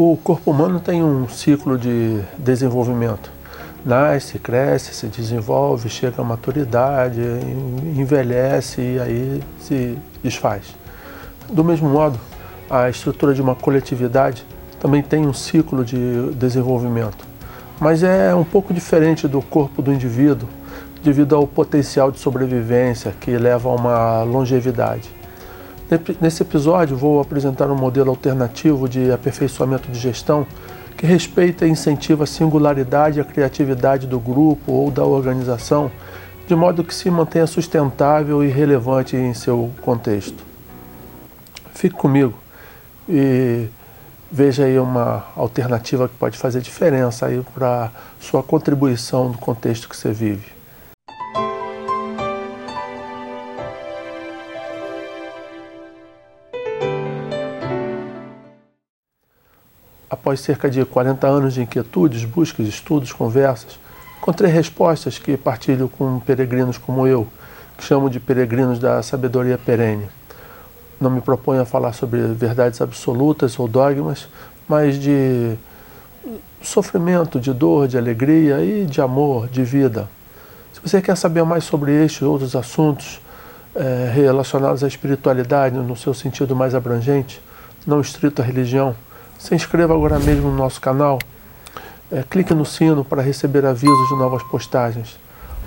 O 0.00 0.16
corpo 0.16 0.52
humano 0.52 0.78
tem 0.78 1.02
um 1.02 1.28
ciclo 1.28 1.76
de 1.76 2.20
desenvolvimento. 2.38 3.32
Nasce, 3.84 4.38
cresce, 4.38 4.94
se 4.94 5.08
desenvolve, 5.08 5.88
chega 5.88 6.22
à 6.22 6.24
maturidade, 6.24 7.20
envelhece 7.96 8.80
e 8.80 9.00
aí 9.00 9.42
se 9.58 9.98
desfaz. 10.22 10.66
Do 11.50 11.64
mesmo 11.64 11.88
modo, 11.88 12.16
a 12.70 12.88
estrutura 12.88 13.34
de 13.34 13.42
uma 13.42 13.56
coletividade 13.56 14.46
também 14.78 15.02
tem 15.02 15.26
um 15.26 15.32
ciclo 15.32 15.84
de 15.84 16.30
desenvolvimento, 16.36 17.26
mas 17.80 18.04
é 18.04 18.32
um 18.32 18.44
pouco 18.44 18.72
diferente 18.72 19.26
do 19.26 19.42
corpo 19.42 19.82
do 19.82 19.92
indivíduo 19.92 20.48
devido 21.02 21.34
ao 21.34 21.44
potencial 21.44 22.12
de 22.12 22.20
sobrevivência 22.20 23.12
que 23.20 23.36
leva 23.36 23.68
a 23.68 23.72
uma 23.72 24.22
longevidade. 24.22 25.17
Nesse 26.20 26.42
episódio, 26.42 26.98
vou 26.98 27.18
apresentar 27.18 27.70
um 27.70 27.74
modelo 27.74 28.10
alternativo 28.10 28.86
de 28.86 29.10
aperfeiçoamento 29.10 29.90
de 29.90 29.98
gestão 29.98 30.46
que 30.98 31.06
respeita 31.06 31.66
e 31.66 31.70
incentiva 31.70 32.24
a 32.24 32.26
singularidade 32.26 33.18
e 33.18 33.20
a 33.22 33.24
criatividade 33.24 34.06
do 34.06 34.20
grupo 34.20 34.70
ou 34.70 34.90
da 34.90 35.02
organização, 35.02 35.90
de 36.46 36.54
modo 36.54 36.84
que 36.84 36.94
se 36.94 37.10
mantenha 37.10 37.46
sustentável 37.46 38.44
e 38.44 38.48
relevante 38.48 39.16
em 39.16 39.32
seu 39.32 39.70
contexto. 39.80 40.44
Fique 41.72 41.94
comigo 41.94 42.38
e 43.08 43.68
veja 44.30 44.64
aí 44.64 44.78
uma 44.78 45.24
alternativa 45.34 46.06
que 46.06 46.14
pode 46.16 46.36
fazer 46.36 46.60
diferença 46.60 47.26
aí 47.26 47.42
para 47.54 47.90
sua 48.20 48.42
contribuição 48.42 49.30
no 49.30 49.38
contexto 49.38 49.88
que 49.88 49.96
você 49.96 50.12
vive. 50.12 50.57
Após 60.20 60.40
cerca 60.40 60.68
de 60.68 60.84
40 60.84 61.28
anos 61.28 61.54
de 61.54 61.62
inquietudes, 61.62 62.24
buscas, 62.24 62.66
estudos, 62.66 63.12
conversas, 63.12 63.78
encontrei 64.18 64.50
respostas 64.50 65.16
que 65.16 65.36
partilho 65.36 65.88
com 65.88 66.18
peregrinos 66.18 66.76
como 66.76 67.06
eu, 67.06 67.28
que 67.76 67.84
chamo 67.84 68.10
de 68.10 68.18
peregrinos 68.18 68.80
da 68.80 69.00
sabedoria 69.00 69.56
perene. 69.56 70.08
Não 71.00 71.08
me 71.08 71.20
proponho 71.20 71.62
a 71.62 71.64
falar 71.64 71.92
sobre 71.92 72.20
verdades 72.34 72.80
absolutas 72.80 73.56
ou 73.60 73.68
dogmas, 73.68 74.28
mas 74.68 74.98
de 74.98 75.54
sofrimento, 76.60 77.38
de 77.38 77.52
dor, 77.52 77.86
de 77.86 77.96
alegria 77.96 78.60
e 78.64 78.86
de 78.86 79.00
amor, 79.00 79.46
de 79.46 79.62
vida. 79.62 80.08
Se 80.72 80.80
você 80.80 81.00
quer 81.00 81.16
saber 81.16 81.44
mais 81.44 81.62
sobre 81.62 81.92
estes 81.92 82.22
e 82.22 82.24
outros 82.24 82.56
assuntos 82.56 83.20
é, 83.72 84.10
relacionados 84.12 84.82
à 84.82 84.88
espiritualidade 84.88 85.76
no 85.76 85.96
seu 85.96 86.12
sentido 86.12 86.56
mais 86.56 86.74
abrangente, 86.74 87.40
não 87.86 88.00
estrito 88.00 88.42
à 88.42 88.44
religião, 88.44 88.96
se 89.38 89.54
inscreva 89.54 89.94
agora 89.94 90.18
mesmo 90.18 90.50
no 90.50 90.56
nosso 90.56 90.80
canal. 90.80 91.18
É, 92.10 92.22
clique 92.28 92.52
no 92.52 92.64
sino 92.64 93.04
para 93.04 93.22
receber 93.22 93.64
avisos 93.64 94.08
de 94.08 94.16
novas 94.16 94.42
postagens. 94.42 95.18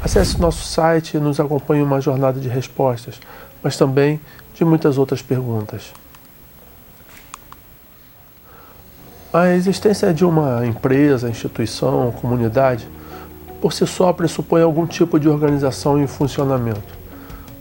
Acesse 0.04 0.42
nosso 0.42 0.64
site 0.64 1.16
e 1.16 1.20
nos 1.20 1.40
acompanhe 1.40 1.82
uma 1.82 2.02
jornada 2.02 2.40
de 2.40 2.50
respostas, 2.50 3.20
mas 3.64 3.78
também 3.78 4.20
de 4.54 4.66
muitas 4.66 4.98
outras 4.98 5.22
perguntas. 5.22 5.94
A 9.32 9.50
existência 9.50 10.14
de 10.14 10.26
uma 10.26 10.66
empresa, 10.66 11.30
instituição, 11.30 12.12
comunidade, 12.20 12.86
por 13.62 13.72
si 13.72 13.86
só 13.86 14.12
pressupõe 14.12 14.62
algum 14.62 14.86
tipo 14.86 15.20
de 15.20 15.30
organização 15.30 16.02
em 16.02 16.08
funcionamento. 16.08 17.00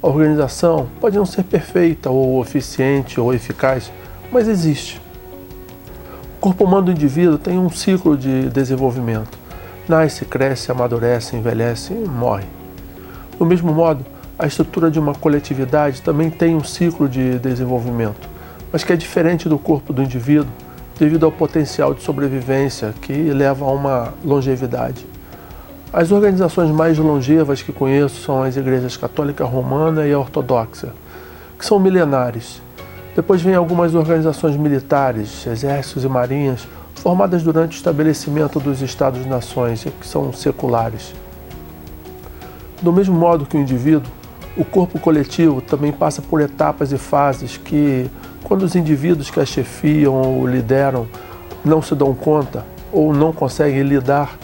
A 0.03 0.08
organização 0.08 0.88
pode 0.98 1.16
não 1.16 1.27
ser 1.27 1.44
perfeita 1.44 2.08
ou 2.08 2.42
eficiente 2.42 3.20
ou 3.20 3.34
eficaz, 3.34 3.92
mas 4.33 4.48
existe. 4.48 5.00
O 6.41 6.48
corpo 6.48 6.64
humano 6.64 6.86
do 6.86 6.92
indivíduo 6.92 7.36
tem 7.36 7.58
um 7.58 7.69
ciclo 7.69 8.16
de 8.16 8.48
desenvolvimento. 8.48 9.38
Nasce, 9.86 10.24
cresce, 10.24 10.72
amadurece, 10.72 11.36
envelhece 11.36 11.92
e 11.92 12.08
morre. 12.08 12.47
Do 13.38 13.44
mesmo 13.44 13.75
modo, 13.75 14.06
a 14.38 14.47
estrutura 14.47 14.91
de 14.91 14.98
uma 14.98 15.14
coletividade 15.14 16.00
também 16.00 16.31
tem 16.31 16.56
um 16.56 16.64
ciclo 16.64 17.06
de 17.06 17.38
desenvolvimento, 17.41 18.26
mas 18.72 18.82
que 18.82 18.91
é 18.91 18.97
diferente 18.97 19.50
do 19.50 19.59
corpo 19.59 19.92
do 19.92 20.03
indivíduo 20.03 20.50
devido 20.98 21.26
ao 21.26 21.31
potencial 21.31 21.92
de 21.92 22.03
sobrevivência 22.03 22.94
que 23.03 23.12
leva 23.12 23.66
a 23.66 23.70
uma 23.70 24.14
longevidade. 24.25 25.04
As 25.93 26.10
organizações 26.10 26.70
mais 26.70 26.97
longevas 26.97 27.60
que 27.60 27.70
conheço 27.70 28.19
são 28.22 28.43
as 28.43 28.56
igrejas 28.56 28.97
católica 28.97 29.44
romana 29.44 30.06
e 30.06 30.12
a 30.14 30.19
ortodoxa, 30.19 30.94
que 31.59 31.66
são 31.66 31.78
milenares 31.78 32.62
depois 33.15 33.43
vem 33.43 33.54
algumas 33.54 33.94
organizações 33.94 34.56
militares, 34.56 35.47
exércitos 35.47 36.04
e 36.04 36.09
marinhas, 36.09 36.66
formadas 36.94 37.43
durante 37.43 37.72
o 37.72 37.78
estabelecimento 37.78 38.60
dos 38.60 38.82
Estados-nações, 38.82 39.84
que 39.84 40.06
são 40.06 40.32
seculares. 40.32 41.15
Do 42.81 42.93
mesmo 42.93 43.15
modo 43.15 43.44
que 43.47 43.56
o 43.56 43.60
indivíduo, 43.60 44.10
o 44.56 44.65
corpo 44.65 44.99
coletivo 44.99 45.60
também 45.60 45.93
passa 45.93 46.22
por 46.22 46.41
etapas 46.41 46.93
e 46.93 46.99
fases 46.99 47.56
que, 47.56 48.09
quando 48.44 48.62
os 48.62 48.75
indivíduos 48.75 49.31
que 49.31 49.41
a 49.41 49.47
chefiam 49.47 50.15
ou 50.15 50.47
lideram 50.47 51.06
não 51.65 51.82
se 51.82 51.94
dão 51.94 52.15
conta 52.15 52.65
ou 52.93 53.12
não 53.12 53.32
conseguem 53.32 53.82
lidar 53.82 54.38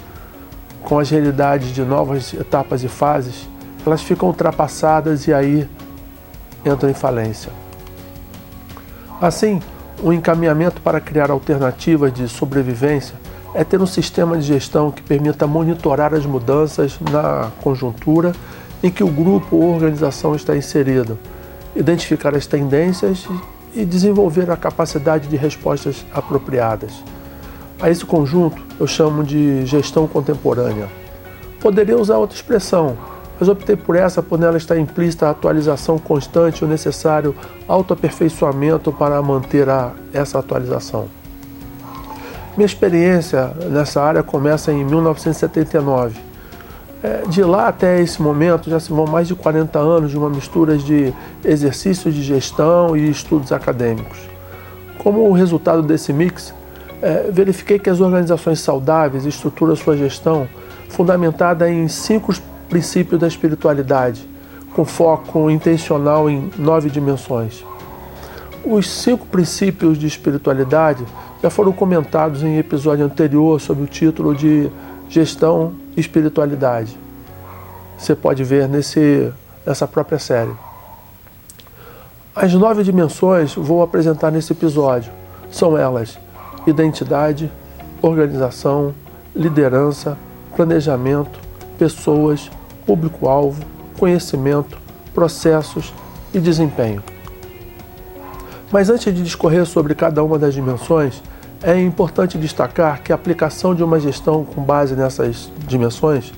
com 0.83 0.99
as 0.99 1.11
realidades 1.11 1.73
de 1.73 1.83
novas 1.83 2.33
etapas 2.35 2.85
e 2.85 2.89
fases, 2.89 3.49
elas 3.85 4.03
ficam 4.03 4.29
ultrapassadas 4.29 5.27
e 5.27 5.35
aí 5.35 5.69
entram 6.65 6.91
em 6.91 6.95
falência. 6.95 7.66
Assim, 9.21 9.63
o 10.03 10.13
encaminhamento 10.13 10.81
para 10.83 11.01
criar 11.01 11.31
alternativas 11.31 12.13
de 12.13 12.29
sobrevivência 12.29 13.15
é 13.55 13.65
ter 13.65 13.81
um 13.81 13.87
sistema 13.87 14.37
de 14.37 14.43
gestão 14.43 14.91
que 14.91 15.03
permita 15.03 15.47
monitorar 15.47 16.13
as 16.13 16.27
mudanças 16.27 16.99
na 17.01 17.51
conjuntura 17.63 18.33
em 18.83 18.91
que 18.91 19.03
o 19.03 19.09
grupo 19.09 19.57
ou 19.57 19.73
organização 19.75 20.35
está 20.35 20.55
inserido, 20.55 21.19
identificar 21.75 22.35
as 22.35 22.47
tendências 22.47 23.27
e 23.75 23.87
desenvolver 23.87 24.51
a 24.51 24.57
capacidade 24.57 25.29
de 25.29 25.37
respostas 25.37 26.05
apropriadas. 26.13 27.03
A 27.81 27.91
esse 27.91 28.05
conjunto 28.05 28.63
eu 28.79 28.87
chamo 28.87 29.25
de 29.25 29.65
gestão 29.65 30.07
contemporânea. 30.07 30.89
Poderia 31.59 31.97
usar 31.97 32.19
outra 32.19 32.37
expressão, 32.37 32.99
mas 33.39 33.49
optei 33.49 33.77
por 33.77 33.97
essa 33.97 34.23
por 34.23 34.39
nela 34.39 34.57
estar 34.57 34.79
implícita 34.79 35.27
a 35.27 35.31
atualização 35.31 35.99
constante 35.99 36.65
o 36.65 36.69
necessário 36.69 37.35
autoaperfeiçoamento 37.69 38.93
para 38.93 39.21
manter 39.23 39.69
a, 39.69 39.93
essa 40.13 40.39
atualização. 40.39 41.07
Minha 42.57 42.67
experiência 42.67 43.53
nessa 43.71 44.03
área 44.03 44.23
começa 44.23 44.73
em 44.73 44.83
1979. 44.85 46.19
É, 47.03 47.23
de 47.29 47.43
lá 47.45 47.69
até 47.69 48.01
esse 48.01 48.23
momento 48.23 48.71
já 48.71 48.81
se 48.81 48.91
vão 48.91 49.07
mais 49.07 49.29
de 49.29 49.35
40 49.35 49.79
anos 49.79 50.11
de 50.11 50.17
uma 50.17 50.31
mistura 50.31 50.79
de 50.79 51.13
exercícios 51.45 52.15
de 52.15 52.23
gestão 52.23 52.97
e 52.97 53.11
estudos 53.11 53.53
acadêmicos. 53.53 54.19
Como 54.99 55.31
resultado 55.33 55.83
desse 55.83 56.13
mix, 56.13 56.55
é, 57.03 57.29
verifiquei 57.31 57.79
que 57.79 57.91
as 57.91 58.01
organizações 58.01 58.61
saudáveis 58.61 59.27
estruturam 59.27 59.77
sua 59.77 59.97
gestão 59.97 60.49
fundamentada 60.89 61.71
em 61.71 61.87
cinco 61.89 62.33
princípio 62.69 63.19
da 63.19 63.27
espiritualidade, 63.27 64.27
com 64.75 64.85
foco 64.85 65.51
intencional 65.51 66.29
em 66.29 66.51
nove 66.59 66.91
dimensões. 66.91 67.65
Os 68.65 68.91
cinco 68.91 69.27
princípios 69.27 69.97
de 69.97 70.07
espiritualidade 70.07 71.05
já 71.43 71.49
foram 71.49 71.73
comentados 71.73 72.43
em 72.43 72.59
episódio 72.59 73.05
anterior 73.05 73.61
sob 73.61 73.83
o 73.83 73.87
título 73.87 74.35
de 74.35 74.71
Gestão 75.09 75.75
e 75.97 76.01
Espiritualidade. 76.01 76.99
Você 77.97 78.15
pode 78.15 78.43
ver 78.45 78.69
nesse, 78.69 79.33
nessa 79.65 79.87
própria 79.87 80.19
série. 80.19 80.53
As 82.35 82.53
nove 82.53 82.83
dimensões 82.83 83.55
vou 83.55 83.83
apresentar 83.83 84.31
nesse 84.31 84.53
episódio. 84.53 85.11
São 85.51 85.79
elas: 85.79 86.19
identidade, 86.67 87.51
organização, 88.03 88.93
liderança, 89.35 90.19
planejamento, 90.55 91.39
pessoas, 91.79 92.51
público-alvo, 92.87 93.63
conhecimento, 93.99 94.79
processos 95.13 95.93
e 96.33 96.39
desempenho. 96.39 97.03
Mas 98.71 98.91
antes 98.91 99.13
de 99.13 99.23
discorrer 99.23 99.67
sobre 99.67 99.95
cada 99.95 100.23
uma 100.23 100.39
das 100.39 100.55
dimensões, 100.55 101.23
é 101.63 101.81
importante 101.81 102.39
destacar 102.39 103.03
que 103.03 103.13
a 103.13 103.15
aplicação 103.15 103.75
de 103.75 103.83
uma 103.83 103.99
gestão 103.99 104.45
com 104.45 104.63
base 104.63 104.95
nessas 104.95 105.51
dimensões 105.67 106.33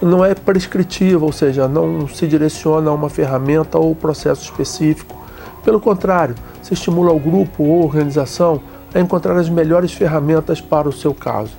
não 0.00 0.24
é 0.24 0.34
prescritiva, 0.34 1.24
ou 1.24 1.32
seja, 1.32 1.66
não 1.66 2.06
se 2.06 2.26
direciona 2.26 2.90
a 2.90 2.94
uma 2.94 3.08
ferramenta 3.08 3.78
ou 3.78 3.94
processo 3.94 4.42
específico. 4.42 5.16
Pelo 5.64 5.80
contrário, 5.80 6.34
se 6.62 6.74
estimula 6.74 7.12
o 7.12 7.18
grupo 7.18 7.64
ou 7.64 7.84
organização 7.84 8.60
a 8.94 9.00
encontrar 9.00 9.36
as 9.36 9.48
melhores 9.48 9.92
ferramentas 9.92 10.60
para 10.60 10.88
o 10.88 10.92
seu 10.92 11.12
caso. 11.12 11.52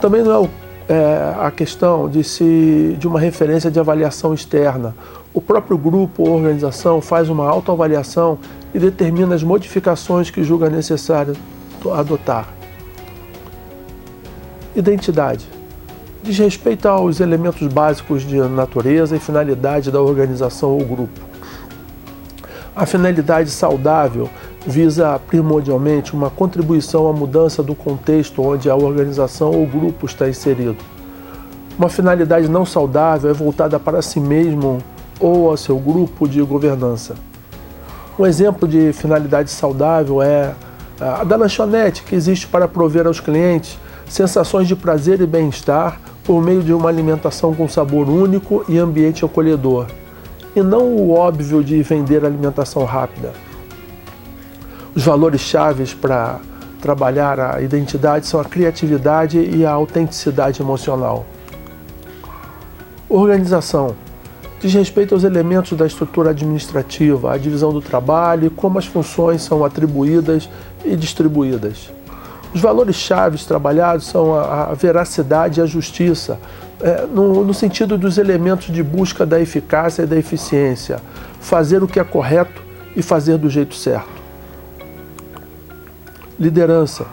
Também 0.00 0.22
não 0.22 0.32
é 0.32 0.38
o 0.38 0.48
é, 0.90 1.36
a 1.38 1.52
questão 1.52 2.08
de, 2.08 2.24
se, 2.24 2.96
de 2.98 3.06
uma 3.06 3.20
referência 3.20 3.70
de 3.70 3.78
avaliação 3.78 4.34
externa. 4.34 4.92
O 5.32 5.40
próprio 5.40 5.78
grupo 5.78 6.24
ou 6.28 6.34
organização 6.34 7.00
faz 7.00 7.28
uma 7.28 7.48
autoavaliação 7.48 8.36
e 8.74 8.78
determina 8.80 9.36
as 9.36 9.44
modificações 9.44 10.30
que 10.30 10.42
julga 10.42 10.68
necessário 10.68 11.36
adotar. 11.94 12.48
Identidade. 14.74 15.48
Diz 16.24 16.36
respeito 16.36 16.88
aos 16.88 17.20
elementos 17.20 17.72
básicos 17.72 18.22
de 18.22 18.40
natureza 18.40 19.14
e 19.16 19.20
finalidade 19.20 19.92
da 19.92 20.00
organização 20.00 20.70
ou 20.70 20.84
grupo. 20.84 21.20
A 22.74 22.84
finalidade 22.84 23.50
saudável 23.50 24.28
visa 24.66 25.18
primordialmente 25.26 26.14
uma 26.14 26.30
contribuição 26.30 27.08
à 27.08 27.12
mudança 27.12 27.62
do 27.62 27.74
contexto 27.74 28.42
onde 28.42 28.68
a 28.68 28.76
organização 28.76 29.50
ou 29.52 29.66
grupo 29.66 30.06
está 30.06 30.28
inserido. 30.28 30.76
Uma 31.78 31.88
finalidade 31.88 32.48
não 32.48 32.66
saudável 32.66 33.30
é 33.30 33.32
voltada 33.32 33.78
para 33.80 34.02
si 34.02 34.20
mesmo 34.20 34.78
ou 35.18 35.50
ao 35.50 35.56
seu 35.56 35.78
grupo 35.78 36.28
de 36.28 36.42
governança. 36.42 37.14
Um 38.18 38.26
exemplo 38.26 38.68
de 38.68 38.92
finalidade 38.92 39.50
saudável 39.50 40.20
é 40.20 40.54
a 41.00 41.24
da 41.24 41.36
lanchonete, 41.36 42.02
que 42.02 42.14
existe 42.14 42.46
para 42.46 42.68
prover 42.68 43.06
aos 43.06 43.18
clientes 43.20 43.78
sensações 44.06 44.68
de 44.68 44.76
prazer 44.76 45.20
e 45.20 45.26
bem-estar 45.26 45.98
por 46.24 46.42
meio 46.42 46.62
de 46.62 46.74
uma 46.74 46.90
alimentação 46.90 47.54
com 47.54 47.66
sabor 47.66 48.08
único 48.08 48.62
e 48.68 48.76
ambiente 48.76 49.24
acolhedor, 49.24 49.86
e 50.54 50.62
não 50.62 50.84
o 50.84 51.12
óbvio 51.12 51.64
de 51.64 51.82
vender 51.82 52.24
alimentação 52.24 52.84
rápida. 52.84 53.32
Os 54.94 55.04
valores 55.04 55.40
chaves 55.40 55.94
para 55.94 56.40
trabalhar 56.80 57.38
a 57.38 57.60
identidade 57.60 58.26
são 58.26 58.40
a 58.40 58.44
criatividade 58.44 59.38
e 59.38 59.64
a 59.64 59.70
autenticidade 59.70 60.60
emocional. 60.60 61.24
Organização 63.08 63.94
diz 64.60 64.74
respeito 64.74 65.14
aos 65.14 65.22
elementos 65.22 65.78
da 65.78 65.86
estrutura 65.86 66.30
administrativa, 66.30 67.32
a 67.32 67.38
divisão 67.38 67.72
do 67.72 67.80
trabalho 67.80 68.48
e 68.48 68.50
como 68.50 68.78
as 68.78 68.86
funções 68.86 69.42
são 69.42 69.64
atribuídas 69.64 70.50
e 70.84 70.96
distribuídas. 70.96 71.90
Os 72.52 72.60
valores 72.60 72.96
chaves 72.96 73.44
trabalhados 73.44 74.06
são 74.06 74.34
a, 74.34 74.74
veracidade 74.74 75.60
e 75.60 75.62
a 75.62 75.66
justiça, 75.66 76.38
é, 76.80 77.06
no, 77.06 77.44
no 77.44 77.54
sentido 77.54 77.96
dos 77.96 78.18
elementos 78.18 78.74
de 78.74 78.82
busca 78.82 79.24
da 79.24 79.40
eficácia 79.40 80.02
e 80.02 80.06
da 80.06 80.16
eficiência, 80.16 81.00
fazer 81.40 81.80
o 81.82 81.86
que 81.86 82.00
é 82.00 82.04
correto 82.04 82.60
e 82.96 83.02
fazer 83.02 83.38
do 83.38 83.48
jeito 83.48 83.74
certo 83.74 84.19
liderança. 86.40 87.04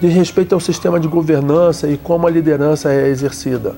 Diz 0.00 0.14
respeito 0.14 0.54
ao 0.54 0.60
sistema 0.60 1.00
de 1.00 1.08
governança 1.08 1.88
e 1.88 1.98
como 1.98 2.26
a 2.28 2.30
liderança 2.30 2.92
é 2.92 3.08
exercida. 3.08 3.74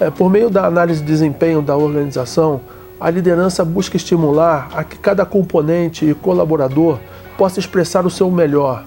É, 0.00 0.10
por 0.10 0.30
meio 0.30 0.48
da 0.48 0.64
análise 0.64 1.00
de 1.00 1.06
desempenho 1.06 1.60
da 1.60 1.76
organização, 1.76 2.60
a 2.98 3.10
liderança 3.10 3.64
busca 3.64 3.96
estimular 3.96 4.70
a 4.74 4.82
que 4.82 4.96
cada 4.96 5.26
componente 5.26 6.06
e 6.06 6.14
colaborador 6.14 6.98
possa 7.36 7.60
expressar 7.60 8.06
o 8.06 8.10
seu 8.10 8.30
melhor. 8.30 8.84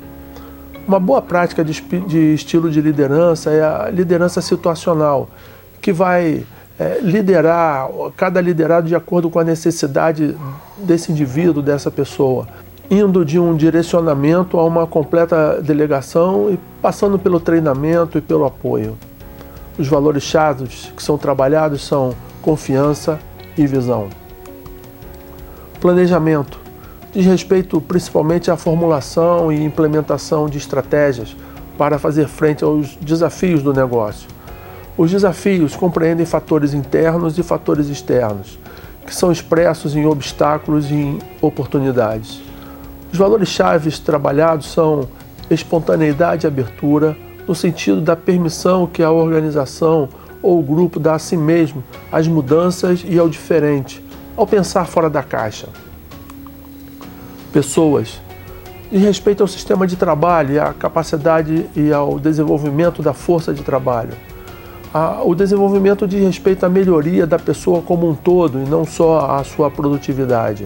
Uma 0.87 0.99
boa 0.99 1.21
prática 1.21 1.63
de, 1.63 1.79
de 2.07 2.33
estilo 2.33 2.71
de 2.71 2.81
liderança 2.81 3.51
é 3.51 3.61
a 3.61 3.89
liderança 3.91 4.41
situacional, 4.41 5.29
que 5.79 5.93
vai 5.93 6.43
é, 6.79 6.99
liderar, 7.01 7.87
cada 8.17 8.41
liderado 8.41 8.87
de 8.87 8.95
acordo 8.95 9.29
com 9.29 9.37
a 9.37 9.43
necessidade 9.43 10.35
desse 10.77 11.11
indivíduo, 11.11 11.61
dessa 11.61 11.91
pessoa 11.91 12.47
indo 12.89 13.23
de 13.23 13.37
um 13.37 13.55
direcionamento 13.55 14.57
a 14.57 14.65
uma 14.65 14.87
completa 14.87 15.61
delegação 15.61 16.49
e 16.51 16.59
passando 16.81 17.19
pelo 17.19 17.39
treinamento 17.39 18.17
e 18.17 18.21
pelo 18.21 18.45
apoio. 18.45 18.97
Os 19.77 19.87
valores 19.87 20.23
chaves 20.23 20.91
que 20.95 21.03
são 21.03 21.17
trabalhados 21.17 21.85
são 21.85 22.15
confiança 22.41 23.19
e 23.57 23.67
visão. 23.67 24.09
Planejamento 25.79 26.59
diz 27.13 27.25
respeito 27.25 27.79
principalmente 27.79 28.49
à 28.49 28.57
formulação 28.57 29.51
e 29.51 29.63
implementação 29.63 30.49
de 30.49 30.57
estratégias 30.57 31.35
para 31.77 31.99
fazer 31.99 32.27
frente 32.27 32.63
aos 32.63 32.95
desafios 32.95 33.63
do 33.63 33.73
negócio. 33.73 34.27
Os 34.97 35.11
desafios 35.11 35.75
compreendem 35.75 36.25
fatores 36.25 36.73
internos 36.73 37.37
e 37.37 37.43
fatores 37.43 37.87
externos, 37.87 38.59
que 39.05 39.15
são 39.15 39.31
expressos 39.31 39.95
em 39.95 40.05
obstáculos 40.05 40.91
e 40.91 40.95
em 40.95 41.19
oportunidades. 41.41 42.48
Os 43.11 43.17
valores 43.17 43.49
chaves 43.49 43.97
trabalhados 43.99 44.71
são 44.71 45.07
espontaneidade 45.49 46.45
e 46.45 46.47
abertura, 46.47 47.17
no 47.47 47.55
sentido 47.55 47.99
da 47.99 48.15
permissão 48.15 48.85
que 48.85 49.01
a 49.01 49.11
organização 49.11 50.07
ou 50.41 50.59
o 50.59 50.63
grupo 50.63 50.99
dá 50.99 51.15
a 51.15 51.19
si 51.19 51.35
mesmo 51.35 51.83
às 52.11 52.27
mudanças 52.27 53.03
e 53.03 53.17
ao 53.17 53.27
diferente, 53.27 54.03
ao 54.37 54.45
pensar 54.45 54.85
fora 54.85 55.09
da 55.09 55.23
caixa. 55.23 55.67
Pessoas. 57.51 58.21
De 58.91 58.97
respeito 58.97 59.41
ao 59.41 59.47
sistema 59.47 59.85
de 59.85 59.95
trabalho 59.95 60.61
à 60.61 60.73
capacidade 60.73 61.65
e 61.75 61.91
ao 61.91 62.19
desenvolvimento 62.19 63.01
da 63.01 63.13
força 63.13 63.53
de 63.53 63.63
trabalho. 63.63 64.13
O 65.25 65.35
desenvolvimento 65.35 66.07
de 66.07 66.17
respeito 66.17 66.65
à 66.65 66.69
melhoria 66.69 67.27
da 67.27 67.37
pessoa 67.37 67.81
como 67.81 68.09
um 68.09 68.15
todo 68.15 68.59
e 68.59 68.69
não 68.69 68.85
só 68.85 69.37
à 69.37 69.43
sua 69.43 69.69
produtividade. 69.69 70.65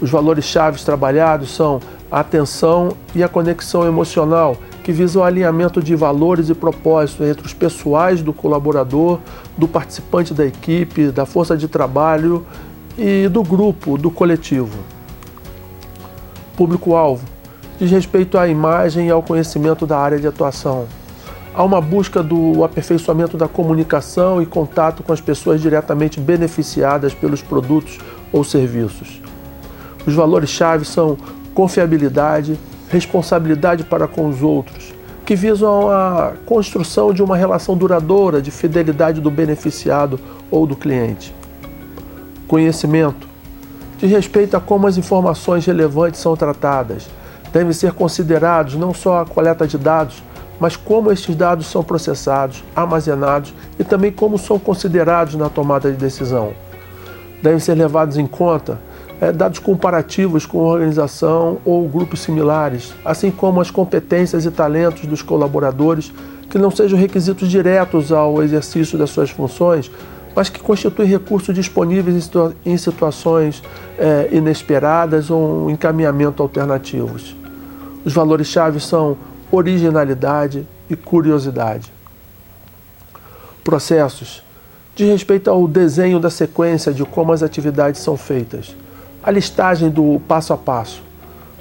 Os 0.00 0.10
valores 0.10 0.46
chaves 0.46 0.82
trabalhados 0.82 1.54
são 1.54 1.80
a 2.10 2.20
atenção 2.20 2.96
e 3.14 3.22
a 3.22 3.28
conexão 3.28 3.86
emocional, 3.86 4.56
que 4.82 4.92
visam 4.92 5.22
o 5.22 5.24
alinhamento 5.24 5.82
de 5.82 5.94
valores 5.94 6.48
e 6.48 6.54
propósitos 6.54 7.28
entre 7.28 7.46
os 7.46 7.52
pessoais 7.52 8.22
do 8.22 8.32
colaborador, 8.32 9.18
do 9.58 9.68
participante 9.68 10.32
da 10.32 10.44
equipe, 10.46 11.10
da 11.10 11.26
força 11.26 11.56
de 11.56 11.68
trabalho 11.68 12.46
e 12.96 13.28
do 13.28 13.42
grupo, 13.42 13.98
do 13.98 14.10
coletivo. 14.10 14.78
Público-alvo 16.56 17.24
diz 17.78 17.90
respeito 17.90 18.38
à 18.38 18.48
imagem 18.48 19.08
e 19.08 19.10
ao 19.10 19.22
conhecimento 19.22 19.86
da 19.86 19.98
área 19.98 20.18
de 20.18 20.26
atuação. 20.26 20.86
Há 21.54 21.62
uma 21.62 21.80
busca 21.80 22.22
do 22.22 22.64
aperfeiçoamento 22.64 23.36
da 23.36 23.48
comunicação 23.48 24.40
e 24.40 24.46
contato 24.46 25.02
com 25.02 25.12
as 25.12 25.20
pessoas 25.20 25.60
diretamente 25.60 26.20
beneficiadas 26.20 27.12
pelos 27.12 27.42
produtos 27.42 27.98
ou 28.32 28.44
serviços. 28.44 29.20
Os 30.06 30.14
valores-chave 30.14 30.84
são 30.84 31.16
confiabilidade, 31.54 32.58
responsabilidade 32.88 33.84
para 33.84 34.08
com 34.08 34.28
os 34.28 34.42
outros, 34.42 34.92
que 35.24 35.36
visam 35.36 35.90
a 35.90 36.32
construção 36.46 37.12
de 37.12 37.22
uma 37.22 37.36
relação 37.36 37.76
duradoura 37.76 38.42
de 38.42 38.50
fidelidade 38.50 39.20
do 39.20 39.30
beneficiado 39.30 40.18
ou 40.50 40.66
do 40.66 40.74
cliente. 40.74 41.34
Conhecimento 42.48 43.28
de 43.98 44.06
respeito 44.06 44.56
a 44.56 44.60
como 44.60 44.86
as 44.86 44.96
informações 44.96 45.64
relevantes 45.66 46.20
são 46.20 46.34
tratadas. 46.34 47.08
Devem 47.52 47.72
ser 47.72 47.92
considerados 47.92 48.74
não 48.74 48.94
só 48.94 49.20
a 49.20 49.26
coleta 49.26 49.66
de 49.66 49.76
dados, 49.76 50.22
mas 50.58 50.74
como 50.76 51.12
estes 51.12 51.34
dados 51.34 51.66
são 51.66 51.82
processados, 51.84 52.64
armazenados 52.74 53.54
e 53.78 53.84
também 53.84 54.10
como 54.10 54.38
são 54.38 54.58
considerados 54.58 55.34
na 55.34 55.48
tomada 55.48 55.90
de 55.90 55.96
decisão. 55.96 56.52
Devem 57.42 57.58
ser 57.58 57.74
levados 57.74 58.16
em 58.16 58.26
conta 58.26 58.78
é, 59.20 59.30
dados 59.30 59.58
comparativos 59.58 60.46
com 60.46 60.58
organização 60.58 61.58
ou 61.64 61.86
grupos 61.86 62.20
similares, 62.20 62.94
assim 63.04 63.30
como 63.30 63.60
as 63.60 63.70
competências 63.70 64.46
e 64.46 64.50
talentos 64.50 65.06
dos 65.06 65.20
colaboradores, 65.20 66.10
que 66.48 66.58
não 66.58 66.70
sejam 66.70 66.98
requisitos 66.98 67.48
diretos 67.48 68.10
ao 68.10 68.42
exercício 68.42 68.98
das 68.98 69.10
suas 69.10 69.30
funções, 69.30 69.90
mas 70.34 70.48
que 70.48 70.58
constituem 70.58 71.08
recursos 71.08 71.54
disponíveis 71.54 72.16
em, 72.16 72.20
situa 72.20 72.54
em 72.64 72.76
situações 72.76 73.62
é, 73.98 74.28
inesperadas 74.32 75.30
ou 75.30 75.66
um 75.66 75.70
encaminhamento 75.70 76.42
alternativos. 76.42 77.36
Os 78.04 78.14
valores-chave 78.14 78.80
são 78.80 79.18
originalidade 79.52 80.66
e 80.88 80.96
curiosidade. 80.96 81.92
Processos. 83.62 84.42
De 84.96 85.04
respeito 85.04 85.50
ao 85.50 85.68
desenho 85.68 86.18
da 86.18 86.30
sequência 86.30 86.92
de 86.92 87.04
como 87.04 87.32
as 87.32 87.42
atividades 87.42 88.00
são 88.00 88.16
feitas 88.16 88.74
a 89.22 89.30
listagem 89.30 89.90
do 89.90 90.20
passo 90.26 90.52
a 90.52 90.56
passo. 90.56 91.02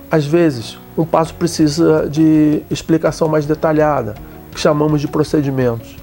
Às 0.09 0.25
vezes, 0.25 0.77
um 0.97 1.05
passo 1.05 1.33
precisa 1.33 2.07
de 2.09 2.63
explicação 2.69 3.27
mais 3.27 3.45
detalhada, 3.45 4.15
que 4.51 4.59
chamamos 4.59 5.01
de 5.01 5.07
procedimentos. 5.07 5.97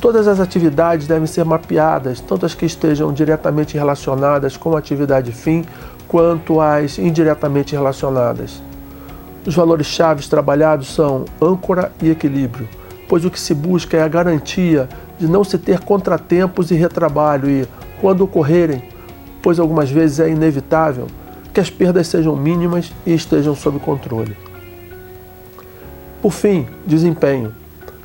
Todas 0.00 0.28
as 0.28 0.40
atividades 0.40 1.06
devem 1.06 1.26
ser 1.26 1.44
mapeadas, 1.44 2.20
tanto 2.20 2.46
as 2.46 2.54
que 2.54 2.64
estejam 2.64 3.12
diretamente 3.12 3.76
relacionadas 3.76 4.56
com 4.56 4.74
a 4.74 4.78
atividade 4.78 5.32
fim, 5.32 5.64
quanto 6.06 6.60
as 6.60 6.98
indiretamente 6.98 7.74
relacionadas. 7.74 8.62
Os 9.46 9.54
valores-chave 9.54 10.26
trabalhados 10.26 10.94
são 10.94 11.24
âncora 11.40 11.92
e 12.02 12.10
equilíbrio, 12.10 12.68
pois 13.08 13.24
o 13.24 13.30
que 13.30 13.40
se 13.40 13.54
busca 13.54 13.96
é 13.96 14.02
a 14.02 14.08
garantia 14.08 14.88
de 15.18 15.26
não 15.26 15.42
se 15.42 15.58
ter 15.58 15.80
contratempos 15.80 16.70
e 16.70 16.74
retrabalho 16.74 17.48
e, 17.48 17.68
quando 18.00 18.22
ocorrerem, 18.22 18.82
pois 19.48 19.58
algumas 19.58 19.90
vezes 19.90 20.20
é 20.20 20.28
inevitável 20.28 21.06
que 21.54 21.58
as 21.58 21.70
perdas 21.70 22.06
sejam 22.06 22.36
mínimas 22.36 22.92
e 23.06 23.14
estejam 23.14 23.54
sob 23.54 23.78
controle. 23.78 24.36
Por 26.20 26.34
fim, 26.34 26.66
desempenho. 26.84 27.54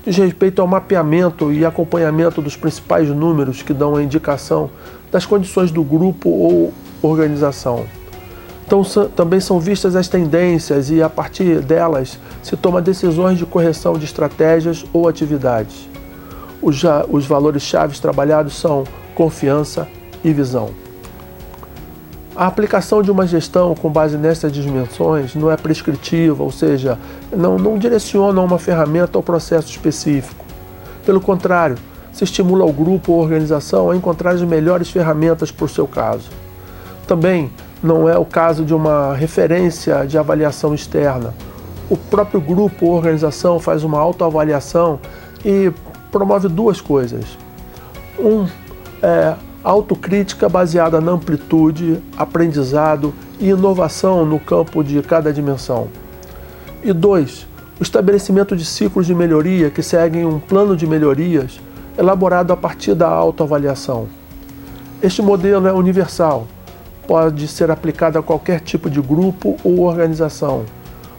Diz 0.05 0.15
respeito 0.15 0.61
ao 0.61 0.67
mapeamento 0.69 1.51
e 1.51 1.65
acompanhamento 1.65 2.41
dos 2.41 2.55
principais 2.55 3.09
números 3.09 3.61
que 3.61 3.73
dão 3.73 3.97
a 3.97 4.01
indicação 4.01 4.69
das 5.11 5.25
condições 5.25 5.69
do 5.69 5.83
grupo 5.83 6.29
ou 6.29 6.73
organização. 7.01 7.87
Então, 8.65 8.81
também 9.13 9.41
são 9.41 9.59
vistas 9.59 9.97
as 9.97 10.07
tendências 10.07 10.89
e, 10.89 11.03
a 11.03 11.09
partir 11.09 11.59
delas, 11.59 12.17
se 12.41 12.55
toma 12.55 12.81
decisões 12.81 13.37
de 13.37 13.45
correção 13.45 13.97
de 13.97 14.05
estratégias 14.05 14.85
ou 14.93 15.09
atividades. 15.09 15.89
Os, 16.61 16.81
os 17.09 17.25
valores-chave 17.25 17.99
trabalhados 17.99 18.55
são 18.55 18.85
confiança 19.13 19.85
e 20.23 20.31
visão. 20.31 20.82
A 22.35 22.47
aplicação 22.47 23.03
de 23.03 23.11
uma 23.11 23.27
gestão 23.27 23.75
com 23.75 23.91
base 23.91 24.17
nessas 24.17 24.51
dimensões 24.51 25.35
não 25.35 25.51
é 25.51 25.55
prescritiva, 25.55 26.41
ou 26.41 26.51
seja, 26.51 26.97
não, 27.31 27.59
não 27.59 27.77
direciona 27.77 28.41
uma 28.41 28.57
ferramenta 28.57 29.19
ou 29.19 29.23
processo 29.23 29.69
específico. 29.69 30.43
Pelo 31.05 31.21
contrário, 31.21 31.77
se 32.11 32.23
estimula 32.23 32.65
o 32.65 32.73
grupo 32.73 33.11
ou 33.11 33.21
organização 33.21 33.91
a 33.91 33.95
encontrar 33.95 34.31
as 34.31 34.41
melhores 34.41 34.89
ferramentas 34.89 35.51
para 35.51 35.65
o 35.65 35.69
seu 35.69 35.87
caso. 35.87 36.29
Também 37.05 37.51
não 37.83 38.09
é 38.09 38.17
o 38.17 38.25
caso 38.25 38.65
de 38.65 38.73
uma 38.73 39.13
referência 39.13 40.03
de 40.07 40.17
avaliação 40.17 40.73
externa. 40.73 41.35
O 41.87 41.95
próprio 41.95 42.41
grupo 42.41 42.87
ou 42.87 42.93
organização 42.93 43.59
faz 43.59 43.83
uma 43.83 43.99
autoavaliação 43.99 44.99
e 45.45 45.71
promove 46.11 46.47
duas 46.47 46.81
coisas. 46.81 47.37
Um, 48.17 48.47
é, 49.03 49.35
autocrítica 49.63 50.49
baseada 50.49 50.99
na 50.99 51.13
amplitude, 51.13 52.01
aprendizado 52.17 53.13
e 53.39 53.49
inovação 53.49 54.25
no 54.25 54.39
campo 54.39 54.83
de 54.83 55.01
cada 55.01 55.31
dimensão. 55.31 55.87
E 56.83 56.91
dois, 56.91 57.47
o 57.79 57.83
estabelecimento 57.83 58.55
de 58.55 58.65
ciclos 58.65 59.05
de 59.05 59.15
melhoria 59.15 59.69
que 59.69 59.81
seguem 59.81 60.25
um 60.25 60.39
plano 60.39 60.75
de 60.75 60.85
melhorias 60.85 61.61
elaborado 61.97 62.51
a 62.51 62.57
partir 62.57 62.93
da 62.93 63.07
autoavaliação. 63.07 64.07
Este 65.01 65.21
modelo 65.21 65.67
é 65.67 65.73
universal, 65.73 66.47
pode 67.07 67.47
ser 67.47 67.71
aplicado 67.71 68.17
a 68.17 68.23
qualquer 68.23 68.59
tipo 68.59 68.89
de 68.89 69.01
grupo 69.01 69.57
ou 69.63 69.81
organização. 69.81 70.65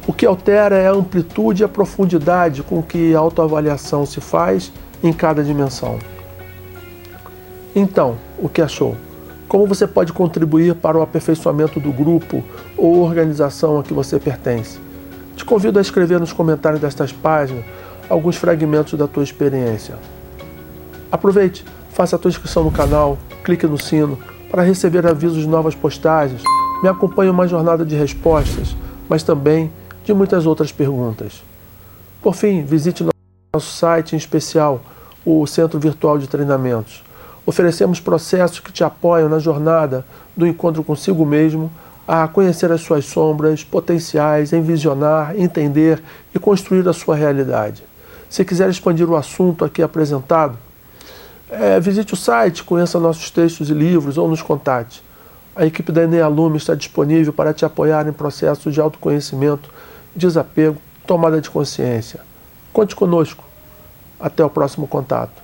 O 0.06 0.12
que 0.12 0.26
altera 0.26 0.76
é 0.76 0.86
a 0.86 0.92
amplitude 0.92 1.62
e 1.62 1.64
a 1.64 1.68
profundidade 1.68 2.62
com 2.62 2.82
que 2.82 3.14
a 3.14 3.18
autoavaliação 3.18 4.04
se 4.04 4.20
faz 4.20 4.70
em 5.02 5.12
cada 5.12 5.42
dimensão. 5.42 5.98
Então, 7.74 8.16
o 8.38 8.48
que 8.48 8.60
achou? 8.62 8.96
Como 9.48 9.66
você 9.66 9.86
pode 9.86 10.12
contribuir 10.12 10.74
para 10.74 10.98
o 10.98 11.02
aperfeiçoamento 11.02 11.78
do 11.78 11.92
grupo 11.92 12.42
ou 12.76 13.00
organização 13.00 13.78
a 13.78 13.82
que 13.82 13.92
você 13.92 14.18
pertence? 14.18 14.78
Te 15.36 15.44
convido 15.44 15.78
a 15.78 15.82
escrever 15.82 16.18
nos 16.18 16.32
comentários 16.32 16.80
destas 16.80 17.12
páginas 17.12 17.64
alguns 18.08 18.36
fragmentos 18.36 18.98
da 18.98 19.06
tua 19.06 19.22
experiência. 19.22 19.96
Aproveite, 21.10 21.64
faça 21.90 22.16
a 22.16 22.18
tua 22.18 22.28
inscrição 22.28 22.64
no 22.64 22.70
canal, 22.70 23.18
clique 23.42 23.66
no 23.66 23.80
sino 23.80 24.18
para 24.50 24.62
receber 24.62 25.06
avisos 25.06 25.38
de 25.38 25.48
novas 25.48 25.74
postagens, 25.74 26.42
me 26.82 26.88
acompanhe 26.88 27.30
uma 27.30 27.48
jornada 27.48 27.84
de 27.84 27.94
respostas, 27.94 28.76
mas 29.08 29.22
também 29.22 29.70
de 30.04 30.12
muitas 30.12 30.46
outras 30.46 30.70
perguntas. 30.70 31.42
Por 32.22 32.34
fim, 32.34 32.62
visite 32.64 33.04
nosso 33.54 33.72
site 33.76 34.14
em 34.14 34.18
especial, 34.18 34.80
o 35.24 35.46
Centro 35.46 35.78
Virtual 35.78 36.18
de 36.18 36.28
Treinamentos. 36.28 37.02
Oferecemos 37.46 38.00
processos 38.00 38.60
que 38.60 38.72
te 38.72 38.82
apoiam 38.82 39.28
na 39.28 39.38
jornada 39.38 40.04
do 40.36 40.46
encontro 40.46 40.82
consigo 40.82 41.24
mesmo, 41.26 41.70
a 42.06 42.28
conhecer 42.28 42.70
as 42.70 42.82
suas 42.82 43.06
sombras, 43.06 43.64
potenciais, 43.64 44.52
envisionar, 44.52 45.38
entender 45.38 46.02
e 46.34 46.38
construir 46.38 46.86
a 46.88 46.92
sua 46.92 47.16
realidade. 47.16 47.82
Se 48.28 48.44
quiser 48.44 48.68
expandir 48.68 49.08
o 49.08 49.16
assunto 49.16 49.64
aqui 49.64 49.82
apresentado, 49.82 50.58
é, 51.50 51.78
visite 51.80 52.14
o 52.14 52.16
site, 52.16 52.64
conheça 52.64 52.98
nossos 52.98 53.30
textos 53.30 53.70
e 53.70 53.74
livros 53.74 54.18
ou 54.18 54.28
nos 54.28 54.42
contate. 54.42 55.02
A 55.54 55.64
equipe 55.64 55.92
da 55.92 56.02
Enem 56.02 56.20
Alume 56.20 56.56
está 56.56 56.74
disponível 56.74 57.32
para 57.32 57.54
te 57.54 57.64
apoiar 57.64 58.08
em 58.08 58.12
processos 58.12 58.74
de 58.74 58.80
autoconhecimento, 58.80 59.70
desapego, 60.14 60.78
tomada 61.06 61.40
de 61.40 61.48
consciência. 61.48 62.20
Conte 62.72 62.96
conosco. 62.96 63.44
Até 64.18 64.44
o 64.44 64.50
próximo 64.50 64.88
contato. 64.88 65.43